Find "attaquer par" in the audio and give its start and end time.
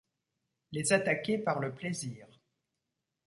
0.93-1.59